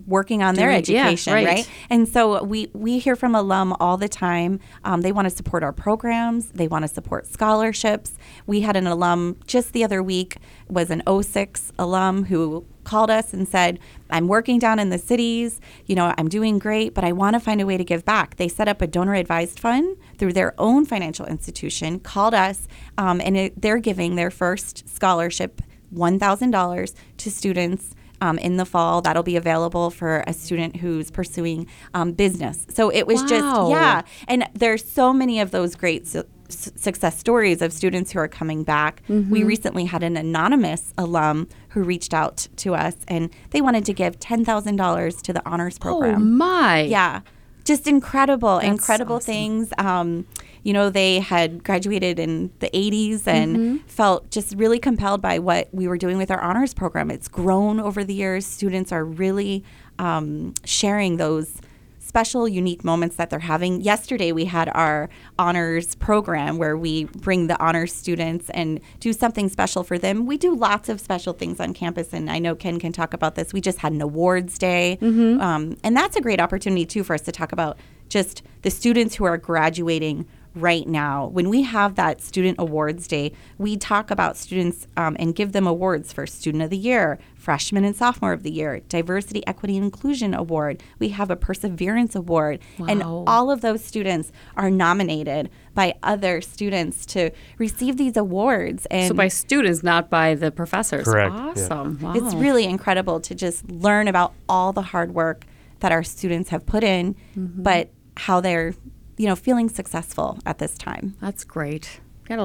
working 0.07 0.43
on 0.43 0.55
their 0.55 0.69
Doing- 0.81 0.97
yeah, 0.97 1.03
education, 1.07 1.33
right. 1.33 1.47
right. 1.47 1.71
And 1.91 2.09
so 2.09 2.43
we 2.43 2.71
we 2.73 2.99
hear 2.99 3.17
from 3.17 3.35
alum 3.35 3.75
all 3.81 3.97
the 3.97 4.09
time. 4.09 4.61
Um, 4.85 5.01
they 5.03 5.13
want 5.13 5.29
to 5.29 5.35
support 5.35 5.63
our 5.63 5.73
programs. 5.73 6.49
They 6.51 6.69
want 6.69 6.83
to 6.85 6.89
support 6.89 7.27
scholarships. 7.27 8.15
We 8.47 8.61
had 8.61 8.77
an 8.77 8.87
alum 8.87 9.37
just 9.47 9.73
the 9.73 9.85
other 9.85 10.03
week 10.03 10.37
was 10.69 10.91
an 10.91 11.03
06 11.07 11.73
alum 11.79 12.25
who 12.25 12.65
called 12.85 13.11
us 13.11 13.33
and 13.33 13.49
said, 13.49 13.79
"I'm 14.11 14.29
working 14.29 14.59
down 14.59 14.79
in 14.79 14.91
the 14.91 14.99
cities. 14.99 15.61
You 15.87 15.97
know, 15.97 16.15
I'm 16.17 16.29
doing 16.29 16.59
great, 16.59 16.95
but 16.95 17.03
I 17.05 17.13
want 17.13 17.35
to 17.35 17.41
find 17.41 17.61
a 17.61 17.67
way 17.67 17.77
to 17.77 17.85
give 17.85 18.05
back." 18.05 18.37
They 18.37 18.49
set 18.49 18.69
up 18.69 18.81
a 18.83 18.87
donor 18.87 19.15
advised 19.15 19.59
fund 19.59 19.97
through 20.19 20.35
their 20.35 20.55
own 20.59 20.85
financial 20.85 21.27
institution. 21.27 21.99
Called 22.01 22.35
us, 22.35 22.69
um, 22.97 23.21
and 23.21 23.37
it, 23.37 23.61
they're 23.61 23.79
giving 23.79 24.15
their 24.15 24.31
first 24.31 24.89
scholarship, 24.89 25.63
one 25.91 26.19
thousand 26.19 26.53
dollars, 26.53 26.95
to 27.19 27.31
students 27.31 27.96
um, 28.21 28.39
in 28.39 28.57
the 28.57 28.65
fall. 28.65 29.03
That'll 29.03 29.23
be 29.23 29.37
available 29.37 29.91
for 29.91 30.25
a 30.27 30.33
student 30.33 30.77
who's 30.77 31.11
pursuing 31.11 31.67
um, 31.95 32.13
business. 32.13 32.67
So 32.71 32.91
it 32.91 33.07
was 33.07 33.21
Wow. 33.23 33.27
just, 33.29 33.71
yeah. 33.71 34.03
And 34.29 34.49
there's 34.55 34.85
so 34.85 35.13
many 35.13 35.41
of 35.41 35.51
those 35.51 35.75
great 35.75 36.07
su- 36.07 36.25
su- 36.49 36.71
success 36.77 37.19
stories 37.19 37.61
of 37.63 37.73
students 37.73 38.13
who 38.13 38.19
are 38.19 38.29
coming 38.29 38.63
back. 38.63 39.03
We 39.09 39.43
recently 39.45 39.85
had 39.85 40.03
an 40.03 40.17
anonymous 40.17 40.95
alum 40.97 41.49
who 41.71 41.83
reached 41.83 42.15
out 42.15 42.47
to 42.57 42.75
us 42.75 42.95
and 43.09 43.31
they 43.51 43.61
wanted 43.61 43.85
to 43.87 43.93
give 43.93 44.19
$10,000 44.21 45.23
to 45.23 45.33
the 45.33 45.43
honors 45.49 45.79
program. 45.79 46.15
Oh 46.15 46.25
my. 46.25 46.83
Yeah. 46.83 47.21
Just 47.65 47.89
incredible, 47.89 48.57
That's 48.61 48.69
incredible 48.69 49.17
awesome. 49.17 49.27
things. 49.27 49.73
Um, 49.79 50.25
you 50.67 50.73
know, 50.73 50.91
they 50.91 51.21
had 51.21 51.63
graduated 51.63 52.19
in 52.19 52.51
the 52.59 52.69
80s 52.71 53.27
and 53.29 53.57
Mm-hmm. 53.57 53.77
felt 53.87 54.31
just 54.33 54.55
really 54.57 54.81
compelled 54.81 55.23
by 55.23 55.39
what 55.39 55.69
we 55.73 55.87
were 55.87 55.97
doing 55.97 56.19
with 56.19 56.31
our 56.31 56.41
honors 56.41 56.75
program. 56.75 57.09
It's 57.11 57.29
grown 57.29 57.79
over 57.79 58.03
the 58.03 58.15
years. 58.15 58.45
Students 58.45 58.91
are 58.91 59.05
really 59.05 59.63
um, 60.01 60.55
sharing 60.65 61.19
those 61.19 61.61
special, 62.01 62.49
unique 62.49 62.83
moments 62.83 63.15
that 63.17 63.31
they're 63.31 63.39
having. 63.55 63.81
Yesterday, 63.81 64.33
we 64.33 64.47
had 64.47 64.69
our 64.75 65.09
honors 65.39 65.95
program 65.95 66.59
where 66.59 66.77
we 66.77 67.05
bring 67.05 67.47
the 67.47 67.57
honors 67.63 67.93
students 67.93 68.51
and 68.51 68.81
do 68.99 69.13
something 69.13 69.49
special 69.49 69.85
for 69.85 69.99
them. 69.99 70.27
We 70.27 70.37
do 70.37 70.53
lots 70.57 70.89
of 70.89 71.01
special 71.01 71.33
things 71.33 71.61
on 71.61 71.75
campus, 71.75 72.13
and 72.13 72.29
I 72.31 72.39
know 72.41 72.55
Kenn 72.57 72.81
can 72.81 72.93
talk 72.93 73.15
about 73.15 73.35
this. 73.37 73.53
We 73.53 73.61
just 73.61 73.79
had 73.79 73.93
an 73.93 74.01
awards 74.03 74.59
day, 74.59 74.99
um, 75.41 75.77
and 75.85 75.97
that's 75.97 76.17
a 76.17 76.21
great 76.21 76.41
opportunity 76.41 76.87
too 76.87 77.05
for 77.05 77.15
us 77.15 77.21
to 77.23 77.33
talk 77.33 77.53
about 77.53 77.77
just 78.09 78.43
the 78.63 78.71
students 78.71 79.15
who 79.17 79.25
are 79.25 79.37
graduating 79.37 80.27
right 80.57 80.87
now. 80.89 81.27
When 81.27 81.49
we 81.49 81.63
have 81.63 81.95
that 81.97 82.21
Student 82.21 82.57
Awards 82.59 83.07
Day, 83.07 83.33
we 83.59 83.77
talk 83.77 84.11
about 84.11 84.37
students 84.37 84.87
um, 84.97 85.17
and 85.19 85.35
give 85.35 85.53
them 85.53 85.67
awards 85.67 86.13
for 86.13 86.27
Student 86.27 86.63
of 86.65 86.71
the 86.71 86.79
Year, 86.79 87.19
Freshman 87.37 87.85
and 87.85 87.95
Sophomore 87.95 88.33
of 88.33 88.43
the 88.43 88.51
Year, 88.51 88.81
Diversity, 88.89 89.47
Equity, 89.47 89.77
and 89.77 89.85
Inclusion 89.85 90.35
Award. 90.35 90.83
We 90.99 91.11
have 91.11 91.31
a 91.31 91.37
Perseverance 91.37 92.17
Award. 92.17 92.61
And 92.79 93.03
all 93.03 93.51
of 93.51 93.61
those 93.61 93.85
students 93.85 94.33
are 94.57 94.71
nominated 94.71 95.51
by 95.75 95.95
other 96.03 96.41
students 96.41 97.05
to 97.07 97.31
receive 97.59 97.99
these 97.99 98.17
awards. 98.17 98.87
And 98.87 99.09
So 99.09 99.15
by 99.15 99.29
students, 99.29 99.83
not 99.83 100.09
by 100.09 100.35
the 100.35 100.51
professors. 100.51 101.05
Correct, 101.05 101.35
yeah. 101.35 101.47
Awesome. 101.49 101.99
Wow. 102.01 102.15
it's 102.15 102.35
really 102.35 102.65
incredible 102.65 103.21
to 103.21 103.35
just 103.35 103.71
learn 103.71 104.09
about 104.09 104.33
all 104.49 104.73
the 104.73 104.83
hard 104.83 105.15
work 105.15 105.45
that 105.81 105.93
our 105.93 106.03
students 106.03 106.49
have 106.49 106.65
put 106.65 106.83
in, 106.83 107.15
but 107.37 107.91
how 108.17 108.41
they're, 108.41 108.75
you 109.17 109.27
know, 109.27 109.37
feeling 109.37 109.69
successful 109.69 110.39
at 110.45 110.59
this 110.59 110.77
time. 110.77 111.15
That's 111.21 111.45
great. 111.45 112.01
You 112.29 112.37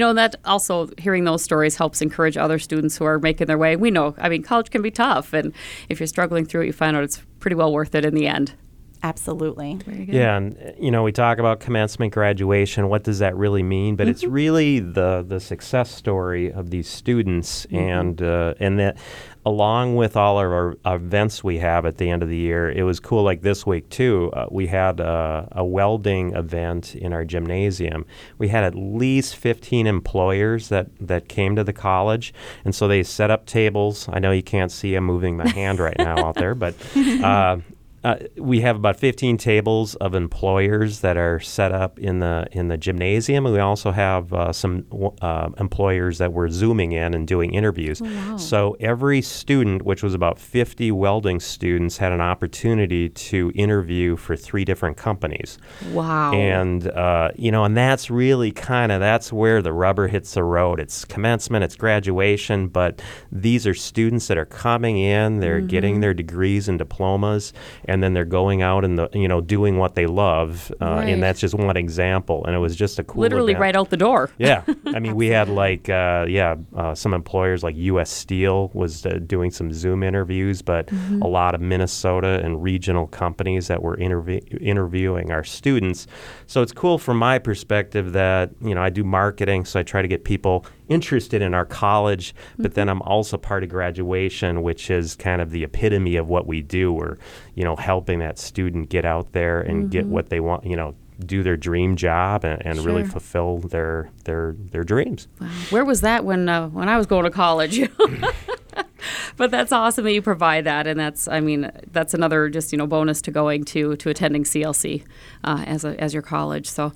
know, 0.00 0.12
that 0.14 0.34
also 0.44 0.88
hearing 0.98 1.22
those 1.22 1.44
stories 1.44 1.76
helps 1.76 2.02
encourage 2.02 2.36
other 2.36 2.58
students 2.58 2.96
who 2.96 3.04
are 3.04 3.20
making 3.20 3.46
their 3.46 3.56
way. 3.56 3.76
We 3.76 3.90
know, 3.92 4.16
I 4.18 4.28
mean, 4.28 4.42
college 4.42 4.70
can 4.70 4.82
be 4.82 4.90
tough, 4.90 5.32
and 5.32 5.52
if 5.88 6.00
you're 6.00 6.08
struggling 6.08 6.44
through 6.44 6.62
it, 6.62 6.66
you 6.66 6.72
find 6.72 6.96
out 6.96 7.04
it's 7.04 7.22
pretty 7.38 7.54
well 7.54 7.72
worth 7.72 7.94
it 7.94 8.04
in 8.04 8.14
the 8.14 8.26
end. 8.26 8.54
Absolutely. 9.02 9.78
Yeah, 9.86 10.36
and 10.36 10.74
you 10.78 10.90
know, 10.90 11.02
we 11.02 11.12
talk 11.12 11.38
about 11.38 11.60
commencement 11.60 12.12
graduation. 12.12 12.88
What 12.88 13.04
does 13.04 13.20
that 13.20 13.36
really 13.36 13.62
mean? 13.62 13.96
But 13.96 14.08
it's 14.08 14.24
really 14.24 14.80
the 14.80 15.24
the 15.26 15.38
success 15.40 15.90
story 15.94 16.52
of 16.52 16.70
these 16.70 16.88
students, 16.88 17.64
and 17.66 18.20
uh, 18.20 18.54
and 18.58 18.78
that 18.80 18.98
along 19.46 19.96
with 19.96 20.16
all 20.16 20.38
of 20.38 20.44
our, 20.44 20.76
our 20.84 20.96
events 20.96 21.42
we 21.42 21.58
have 21.58 21.86
at 21.86 21.96
the 21.96 22.10
end 22.10 22.22
of 22.22 22.28
the 22.28 22.36
year, 22.36 22.70
it 22.70 22.82
was 22.82 23.00
cool. 23.00 23.22
Like 23.22 23.42
this 23.42 23.64
week 23.64 23.88
too, 23.88 24.30
uh, 24.32 24.46
we 24.50 24.66
had 24.66 25.00
a, 25.00 25.48
a 25.52 25.64
welding 25.64 26.34
event 26.34 26.94
in 26.94 27.12
our 27.12 27.24
gymnasium. 27.24 28.04
We 28.36 28.48
had 28.48 28.64
at 28.64 28.74
least 28.74 29.36
15 29.36 29.86
employers 29.86 30.68
that 30.68 30.88
that 31.00 31.28
came 31.28 31.54
to 31.56 31.64
the 31.64 31.72
college, 31.72 32.34
and 32.64 32.74
so 32.74 32.88
they 32.88 33.02
set 33.04 33.30
up 33.30 33.46
tables. 33.46 34.08
I 34.12 34.18
know 34.18 34.32
you 34.32 34.42
can't 34.42 34.72
see 34.72 34.94
I'm 34.96 35.04
moving 35.04 35.36
my 35.36 35.48
hand 35.48 35.78
right 35.78 35.96
now 35.98 36.18
out 36.26 36.34
there, 36.34 36.54
but. 36.54 36.74
Uh, 37.18 37.58
uh, 38.04 38.16
we 38.36 38.60
have 38.60 38.76
about 38.76 38.96
15 38.96 39.36
tables 39.38 39.94
of 39.96 40.14
employers 40.14 41.00
that 41.00 41.16
are 41.16 41.40
set 41.40 41.72
up 41.72 41.98
in 41.98 42.20
the 42.20 42.46
in 42.52 42.68
the 42.68 42.76
gymnasium. 42.76 43.44
And 43.46 43.54
we 43.54 43.60
also 43.60 43.90
have 43.90 44.32
uh, 44.32 44.52
some 44.52 44.86
uh, 45.20 45.50
employers 45.58 46.18
that 46.18 46.32
were 46.32 46.48
zooming 46.48 46.92
in 46.92 47.14
and 47.14 47.26
doing 47.26 47.54
interviews. 47.54 48.00
So 48.36 48.76
every 48.80 49.20
student, 49.22 49.82
which 49.82 50.02
was 50.02 50.14
about 50.14 50.38
50 50.38 50.92
welding 50.92 51.40
students, 51.40 51.96
had 51.96 52.12
an 52.12 52.20
opportunity 52.20 53.08
to 53.08 53.52
interview 53.54 54.16
for 54.16 54.36
three 54.36 54.64
different 54.64 54.96
companies. 54.96 55.58
Wow. 55.92 56.32
And 56.32 56.88
uh, 56.88 57.30
you 57.34 57.50
know, 57.50 57.64
and 57.64 57.76
that's 57.76 58.10
really 58.10 58.52
kind 58.52 58.92
of 58.92 59.00
that's 59.00 59.32
where 59.32 59.60
the 59.60 59.72
rubber 59.72 60.06
hits 60.08 60.34
the 60.34 60.44
road. 60.44 60.78
It's 60.78 61.04
commencement, 61.04 61.64
it's 61.64 61.76
graduation, 61.76 62.68
but 62.68 63.02
these 63.32 63.66
are 63.66 63.74
students 63.74 64.28
that 64.28 64.38
are 64.38 64.46
coming 64.46 64.98
in, 64.98 65.40
they're 65.40 65.60
getting 65.60 66.00
their 66.00 66.14
degrees 66.14 66.68
and 66.68 66.78
diplomas, 66.78 67.52
and 67.88 68.02
then 68.02 68.12
they're 68.14 68.24
going 68.24 68.62
out 68.62 68.84
and 68.84 68.98
the 68.98 69.08
you 69.12 69.26
know 69.28 69.40
doing 69.40 69.78
what 69.78 69.94
they 69.94 70.06
love. 70.06 70.70
Uh, 70.80 70.86
Right. 70.98 71.08
And 71.10 71.22
that's 71.22 71.40
just 71.40 71.54
one 71.54 71.76
example. 71.76 72.44
And 72.44 72.54
it 72.54 72.58
was 72.58 72.74
just 72.76 72.98
a 72.98 73.04
cool. 73.04 73.20
Literally 73.22 73.52
event. 73.52 73.60
right 73.62 73.76
out 73.76 73.90
the 73.90 73.96
door. 73.96 74.30
Yeah, 74.38 74.62
I 74.86 74.98
mean, 74.98 75.14
we 75.14 75.28
had 75.28 75.48
like, 75.48 75.88
uh, 75.88 76.26
yeah, 76.28 76.56
uh, 76.76 76.94
some 76.94 77.14
employers 77.14 77.62
like 77.62 77.76
U.S. 77.76 78.10
Steel 78.10 78.70
was 78.74 79.06
uh, 79.06 79.18
doing 79.26 79.50
some 79.50 79.72
Zoom 79.72 80.02
interviews, 80.02 80.60
but 80.62 80.90
a 80.92 81.26
lot 81.28 81.54
of 81.54 81.60
Minnesota 81.60 82.40
and 82.44 82.62
regional 82.62 83.06
companies 83.06 83.68
that 83.68 83.82
were 83.82 83.96
intervie- 83.96 84.60
interviewing 84.60 85.30
our 85.30 85.44
students. 85.44 86.06
So 86.46 86.62
it's 86.62 86.72
cool 86.72 86.98
from 86.98 87.18
my 87.18 87.38
perspective 87.38 88.12
that 88.12 88.50
you 88.60 88.74
know 88.74 88.82
I 88.82 88.90
do 88.90 89.04
marketing, 89.04 89.64
so 89.64 89.78
I 89.80 89.82
try 89.84 90.02
to 90.02 90.08
get 90.08 90.24
people 90.24 90.66
interested 90.88 91.42
in 91.42 91.54
our 91.54 91.64
college, 91.64 92.34
but 92.58 92.74
then 92.74 92.88
I'm 92.88 93.02
also 93.02 93.36
part 93.36 93.62
of 93.62 93.68
graduation, 93.68 94.62
which 94.62 94.90
is 94.90 95.14
kind 95.16 95.40
of 95.40 95.50
the 95.50 95.64
epitome 95.64 96.16
of 96.16 96.28
what 96.28 96.46
we 96.46 96.62
do. 96.62 96.92
We're 96.92 97.16
you 97.54 97.64
know 97.64 97.76
helping 97.76 98.18
that 98.20 98.38
student 98.38 98.88
get 98.88 99.04
out 99.04 99.32
there 99.32 99.60
and 99.60 99.90
get 99.90 100.06
what 100.06 100.28
they 100.28 100.40
want, 100.40 100.64
you 100.64 100.76
know. 100.76 100.94
Do 101.18 101.42
their 101.42 101.56
dream 101.56 101.96
job 101.96 102.44
and, 102.44 102.64
and 102.64 102.78
really 102.78 103.02
fulfill 103.04 103.58
their 103.58 104.08
their 104.24 104.54
their 104.70 104.84
dreams. 104.84 105.26
Where 105.70 105.84
was 105.84 106.00
that 106.02 106.24
when 106.24 106.48
uh, 106.48 106.68
when 106.68 106.88
I 106.88 106.96
was 106.96 107.06
going 107.06 107.24
to 107.24 107.30
college? 107.30 107.80
but 109.36 109.50
that's 109.50 109.72
awesome 109.72 110.04
that 110.04 110.12
you 110.12 110.22
provide 110.22 110.64
that, 110.64 110.86
and 110.86 110.98
that's 110.98 111.26
I 111.28 111.40
mean 111.40 111.70
that's 111.90 112.14
another 112.14 112.48
just 112.48 112.72
you 112.72 112.78
know 112.78 112.86
bonus 112.86 113.20
to 113.22 113.30
going 113.30 113.64
to 113.64 113.96
to 113.96 114.10
attending 114.10 114.44
CLC 114.44 115.04
uh, 115.44 115.64
as 115.66 115.84
a, 115.84 116.00
as 116.00 116.14
your 116.14 116.22
college. 116.22 116.68
So. 116.68 116.92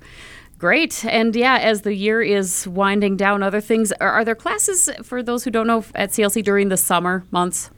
Great. 0.57 1.03
And 1.05 1.35
yeah, 1.35 1.57
as 1.57 1.81
the 1.81 1.93
year 1.93 2.21
is 2.21 2.67
winding 2.67 3.17
down, 3.17 3.43
other 3.43 3.61
things 3.61 3.91
are, 3.93 4.09
are 4.09 4.25
there 4.25 4.35
classes 4.35 4.89
for 5.03 5.21
those 5.21 5.43
who 5.43 5.51
don't 5.51 5.67
know 5.67 5.83
at 5.95 6.11
CLC 6.11 6.43
during 6.43 6.69
the 6.69 6.77
summer 6.77 7.25
months? 7.31 7.69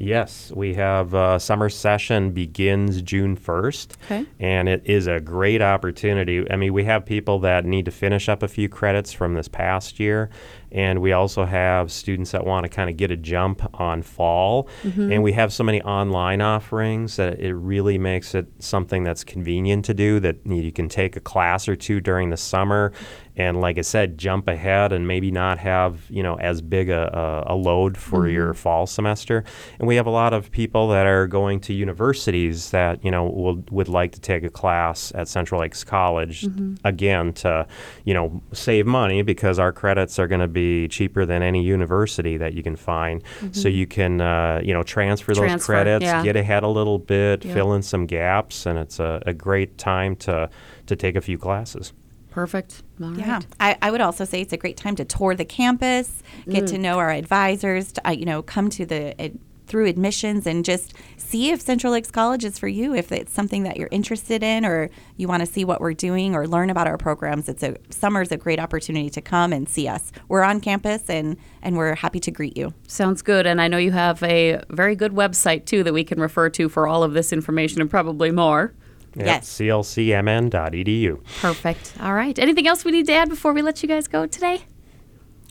Yes, 0.00 0.52
we 0.54 0.74
have 0.74 1.12
uh, 1.12 1.40
summer 1.40 1.68
session 1.68 2.30
begins 2.30 3.02
June 3.02 3.36
1st. 3.36 3.96
Okay. 4.04 4.26
And 4.38 4.68
it 4.68 4.82
is 4.84 5.08
a 5.08 5.18
great 5.18 5.60
opportunity. 5.60 6.48
I 6.48 6.54
mean, 6.54 6.72
we 6.72 6.84
have 6.84 7.04
people 7.04 7.40
that 7.40 7.64
need 7.64 7.84
to 7.86 7.90
finish 7.90 8.28
up 8.28 8.44
a 8.44 8.48
few 8.48 8.68
credits 8.68 9.12
from 9.12 9.34
this 9.34 9.48
past 9.48 9.98
year. 9.98 10.30
And 10.70 11.00
we 11.00 11.12
also 11.12 11.44
have 11.44 11.90
students 11.90 12.32
that 12.32 12.44
want 12.44 12.64
to 12.64 12.68
kind 12.68 12.90
of 12.90 12.96
get 12.96 13.10
a 13.10 13.16
jump 13.16 13.68
on 13.80 14.02
fall. 14.02 14.68
Mm-hmm. 14.82 15.12
And 15.12 15.22
we 15.22 15.32
have 15.32 15.52
so 15.52 15.64
many 15.64 15.80
online 15.82 16.40
offerings 16.40 17.16
that 17.16 17.38
it 17.38 17.54
really 17.54 17.98
makes 17.98 18.34
it 18.34 18.46
something 18.58 19.04
that's 19.04 19.24
convenient 19.24 19.84
to 19.86 19.94
do 19.94 20.20
that 20.20 20.44
you 20.44 20.72
can 20.72 20.88
take 20.88 21.16
a 21.16 21.20
class 21.20 21.68
or 21.68 21.76
two 21.76 22.00
during 22.00 22.30
the 22.30 22.36
summer. 22.36 22.92
And 23.36 23.60
like 23.60 23.78
I 23.78 23.82
said, 23.82 24.18
jump 24.18 24.48
ahead 24.48 24.92
and 24.92 25.06
maybe 25.06 25.30
not 25.30 25.58
have, 25.58 26.04
you 26.10 26.24
know, 26.24 26.34
as 26.40 26.60
big 26.60 26.90
a, 26.90 27.44
a, 27.46 27.54
a 27.54 27.56
load 27.56 27.96
for 27.96 28.24
mm-hmm. 28.24 28.34
your 28.34 28.54
fall 28.54 28.86
semester. 28.86 29.44
And 29.78 29.86
we 29.86 29.94
have 29.94 30.06
a 30.06 30.10
lot 30.10 30.34
of 30.34 30.50
people 30.50 30.88
that 30.88 31.06
are 31.06 31.28
going 31.28 31.60
to 31.60 31.72
universities 31.72 32.72
that, 32.72 33.04
you 33.04 33.12
know, 33.12 33.26
will, 33.26 33.62
would 33.70 33.88
like 33.88 34.10
to 34.12 34.20
take 34.20 34.42
a 34.42 34.50
class 34.50 35.12
at 35.14 35.28
Central 35.28 35.60
Lakes 35.60 35.84
College, 35.84 36.42
mm-hmm. 36.42 36.74
again, 36.84 37.32
to, 37.34 37.68
you 38.04 38.12
know, 38.12 38.42
save 38.52 38.86
money 38.86 39.22
because 39.22 39.60
our 39.60 39.72
credits 39.72 40.18
are 40.18 40.26
going 40.26 40.40
to 40.40 40.48
be 40.48 40.57
cheaper 40.88 41.24
than 41.26 41.42
any 41.42 41.62
university 41.62 42.36
that 42.36 42.54
you 42.54 42.62
can 42.62 42.76
find. 42.76 43.22
So 43.52 43.68
you 43.68 43.86
can, 43.86 44.20
uh, 44.20 44.60
you 44.62 44.72
know, 44.74 44.82
transfer 44.82 45.34
those 45.34 45.64
credits, 45.64 46.04
yeah. 46.04 46.22
get 46.22 46.36
ahead 46.36 46.62
a 46.62 46.68
little 46.68 46.98
bit, 46.98 47.44
Yeah. 47.44 47.54
fill 47.54 47.74
in 47.74 47.82
some 47.82 48.06
gaps, 48.06 48.66
and 48.66 48.78
it's 48.78 48.98
a, 49.00 49.22
a 49.26 49.32
great 49.32 49.78
time 49.78 50.16
to, 50.16 50.50
to 50.86 50.96
take 50.96 51.16
a 51.16 51.20
few 51.20 51.38
classes. 51.38 51.92
Perfect. 52.30 52.82
All 53.02 53.10
right. 53.10 53.18
Yeah, 53.18 53.40
I, 53.58 53.76
I 53.82 53.90
would 53.90 54.00
also 54.00 54.24
say 54.24 54.40
it's 54.40 54.52
a 54.52 54.56
great 54.56 54.76
time 54.76 54.94
to 54.96 55.04
tour 55.04 55.34
the 55.34 55.44
campus, 55.44 56.22
get 56.48 56.66
to 56.68 56.78
know 56.78 56.98
our 56.98 57.10
advisors, 57.10 57.92
to, 57.92 58.08
uh, 58.08 58.10
you 58.12 58.26
know, 58.26 58.42
come 58.42 58.68
to 58.70 58.86
the 58.86 59.20
ad, 59.20 59.38
through 59.66 59.86
admissions 59.86 60.46
and 60.46 60.64
just 60.64 60.94
see 61.28 61.50
if 61.50 61.60
Central 61.60 61.92
Lakes 61.92 62.10
College 62.10 62.44
is 62.44 62.58
for 62.58 62.68
you. 62.68 62.94
If 62.94 63.12
it's 63.12 63.32
something 63.32 63.62
that 63.64 63.76
you're 63.76 63.88
interested 63.90 64.42
in, 64.42 64.64
or 64.64 64.88
you 65.16 65.28
want 65.28 65.40
to 65.40 65.46
see 65.46 65.64
what 65.64 65.80
we're 65.80 65.92
doing 65.92 66.34
or 66.34 66.46
learn 66.46 66.70
about 66.70 66.86
our 66.86 66.96
programs, 66.96 67.48
it's 67.48 67.62
a 67.62 67.76
summer's 67.90 68.32
a 68.32 68.36
great 68.36 68.58
opportunity 68.58 69.10
to 69.10 69.20
come 69.20 69.52
and 69.52 69.68
see 69.68 69.86
us. 69.88 70.10
We're 70.28 70.42
on 70.42 70.60
campus 70.60 71.08
and 71.10 71.36
and 71.62 71.76
we're 71.76 71.94
happy 71.96 72.20
to 72.20 72.30
greet 72.30 72.56
you. 72.56 72.72
Sounds 72.86 73.22
good. 73.22 73.46
And 73.46 73.60
I 73.60 73.68
know 73.68 73.78
you 73.78 73.92
have 73.92 74.22
a 74.22 74.62
very 74.70 74.96
good 74.96 75.12
website 75.12 75.64
too 75.66 75.82
that 75.84 75.92
we 75.92 76.04
can 76.04 76.20
refer 76.20 76.48
to 76.50 76.68
for 76.68 76.86
all 76.86 77.02
of 77.02 77.12
this 77.12 77.32
information 77.32 77.80
and 77.80 77.90
probably 77.90 78.30
more. 78.30 78.72
Yep, 79.16 79.26
Yes. 79.26 79.58
clcmn.edu. 79.58 81.20
Perfect. 81.40 81.94
All 82.00 82.14
right. 82.14 82.38
Anything 82.38 82.66
else 82.66 82.84
we 82.84 82.92
need 82.92 83.06
to 83.06 83.12
add 83.14 83.28
before 83.28 83.52
we 83.52 83.62
let 83.62 83.82
you 83.82 83.88
guys 83.88 84.06
go 84.06 84.26
today? 84.26 84.62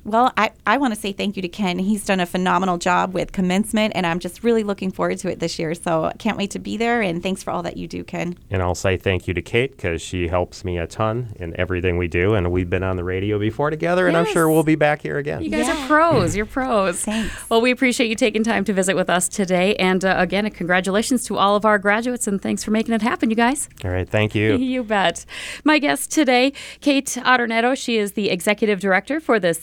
Well, 0.08 0.32
I, 0.38 0.52
I 0.66 0.78
want 0.78 0.94
to 0.96 1.00
say 1.00 1.12
thank 1.12 1.36
you 1.36 1.42
to 1.42 1.50
Kenn. 1.50 1.80
He's 1.80 2.06
done 2.06 2.22
a 2.22 2.26
phenomenal 2.26 2.78
job 2.78 3.14
with 3.14 3.34
commencement, 3.34 3.92
and 3.94 4.08
I'm 4.08 4.20
just 4.20 4.42
really 4.42 4.64
looking 4.64 4.90
forward 4.90 5.18
to 5.18 5.30
it 5.30 5.40
this 5.42 5.60
year. 5.60 5.76
So 5.76 6.06
I 6.06 6.14
can't 6.14 6.38
wait 6.38 6.50
to 6.52 6.60
be 6.60 6.78
there, 6.78 7.02
and 7.02 7.22
thanks 7.22 7.44
for 7.44 7.52
all 7.52 7.62
that 7.64 7.76
you 7.76 7.90
do, 7.90 8.06
Kenn. 8.06 8.38
And 8.50 8.62
I'll 8.62 8.74
say 8.74 8.96
thank 8.96 9.28
you 9.28 9.34
to 9.34 9.42
Kate 9.42 9.72
because 9.72 10.02
she 10.02 10.30
helps 10.30 10.64
me 10.64 10.78
a 10.78 10.88
ton 10.88 11.34
in 11.36 11.60
everything 11.60 11.98
we 11.98 12.08
do. 12.08 12.36
And 12.36 12.54
we've 12.54 12.70
been 12.70 12.84
on 12.84 12.96
the 12.96 13.04
radio 13.04 13.38
before 13.38 13.70
together, 13.70 14.08
and 14.08 14.16
I'm 14.16 14.26
sure 14.26 14.50
we'll 14.50 14.64
be 14.64 14.76
back 14.76 15.02
here 15.02 15.18
again. 15.18 15.42
You 15.44 15.50
guys 15.50 15.68
Yeah. 15.68 15.84
are 15.84 15.88
pros. 15.88 16.38
You're 16.38 16.46
pros. 16.46 17.02
Thanks. 17.04 17.50
Well, 17.50 17.60
we 17.60 17.72
appreciate 17.72 18.08
you 18.08 18.16
taking 18.16 18.46
time 18.46 18.64
to 18.64 18.72
visit 18.74 18.96
with 18.96 19.10
us 19.10 19.28
today. 19.28 19.76
And 19.76 20.06
uh, 20.06 20.16
again, 20.18 20.50
congratulations 20.52 21.26
to 21.26 21.38
all 21.38 21.58
of 21.58 21.66
our 21.66 21.78
graduates, 21.78 22.28
and 22.28 22.42
thanks 22.42 22.64
for 22.64 22.72
making 22.72 22.94
it 22.94 23.02
happen, 23.02 23.30
you 23.30 23.36
guys. 23.36 23.68
All 23.84 23.92
right, 23.92 24.08
thank 24.08 24.34
you. 24.36 24.56
You 24.78 24.84
bet. 24.84 25.26
My 25.66 25.80
guest 25.80 26.12
today, 26.12 26.54
Kate 26.82 27.08
Adornetto. 27.08 27.76
She 27.78 27.98
is 27.98 28.14
the 28.14 28.30
executive 28.30 28.80
director 28.80 29.20
for 29.20 29.40
the 29.40 29.54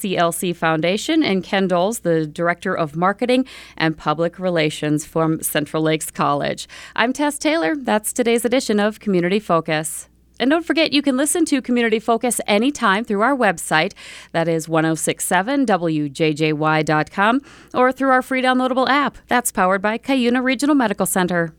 Foundation, 0.54 1.22
and 1.22 1.44
Kenn 1.44 1.68
Dols, 1.68 2.00
the 2.00 2.26
director 2.26 2.76
of 2.76 2.96
marketing 2.96 3.46
and 3.76 3.96
public 3.96 4.38
relations 4.38 5.04
from 5.04 5.42
Central 5.42 5.82
Lakes 5.82 6.10
College. 6.10 6.66
I'm 6.96 7.12
Tess 7.12 7.38
Taylor. 7.38 7.76
That's 7.76 8.12
today's 8.12 8.44
edition 8.44 8.80
of 8.80 9.00
Community 9.00 9.38
Focus. 9.38 10.08
And 10.40 10.50
don't 10.50 10.66
forget, 10.66 10.92
you 10.92 11.00
can 11.00 11.16
listen 11.16 11.44
to 11.46 11.62
Community 11.62 12.00
Focus 12.00 12.40
anytime 12.46 13.04
through 13.04 13.22
our 13.22 13.36
website. 13.36 13.92
That 14.32 14.48
is 14.48 14.66
1067wjjy.com 14.66 17.40
or 17.72 17.92
through 17.92 18.10
our 18.10 18.22
free 18.22 18.42
downloadable 18.42 18.88
app. 18.88 19.18
That's 19.28 19.52
powered 19.52 19.80
by 19.80 19.98
Cuyuna 19.98 20.42
Regional 20.42 20.74
Medical 20.74 21.06
Center. 21.06 21.54